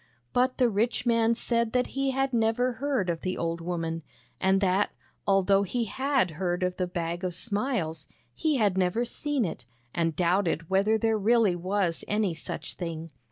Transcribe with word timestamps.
But 0.33 0.57
the 0.57 0.67
rich 0.67 1.05
man 1.05 1.35
said 1.35 1.73
that 1.73 1.85
he 1.93 2.09
had 2.09 2.33
never 2.33 2.71
heard 2.71 3.07
of 3.07 3.21
the 3.21 3.37
old 3.37 3.61
woman, 3.61 4.01
and 4.39 4.59
that, 4.59 4.89
although 5.27 5.61
he 5.61 5.83
had 5.85 6.31
heard 6.37 6.63
of 6.63 6.77
the 6.77 6.87
Bag 6.87 7.23
of 7.23 7.35
Smiles, 7.35 8.07
he 8.33 8.55
had 8.57 8.79
never 8.79 9.05
seen 9.05 9.45
it, 9.45 9.67
and 9.93 10.15
doubted 10.15 10.71
whether 10.71 10.97
there 10.97 11.19
really 11.19 11.55
was 11.55 12.03
any 12.07 12.33
such 12.33 12.73
thing. 12.73 13.11